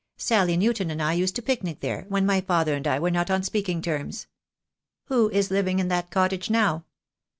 Sally 0.17 0.57
Newton 0.57 0.89
and 0.89 0.99
I 0.99 1.13
used 1.13 1.35
to 1.35 1.43
picnic 1.43 1.81
there, 1.81 2.05
when 2.09 2.25
my 2.25 2.41
father 2.41 2.73
and 2.73 2.87
I 2.87 2.97
were 2.97 3.11
not 3.11 3.29
on 3.29 3.43
speaking 3.43 3.83
terms. 3.83 4.25
Who 5.09 5.29
is 5.29 5.51
living 5.51 5.77
in 5.77 5.89
that 5.89 6.09
cottage 6.09 6.49
now?" 6.49 6.85